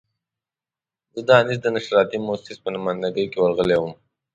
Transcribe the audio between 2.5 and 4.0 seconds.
په نماینده ګي ورغلی وم.